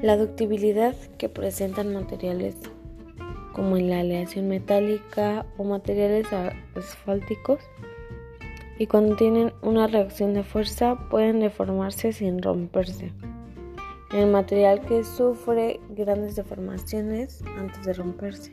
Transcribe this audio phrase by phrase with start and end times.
[0.00, 2.54] La ductibilidad que presentan materiales
[3.52, 6.28] como la aleación metálica o materiales
[6.76, 7.58] asfálticos
[8.78, 13.12] y cuando tienen una reacción de fuerza pueden deformarse sin romperse.
[14.12, 18.52] El material que sufre grandes deformaciones antes de romperse.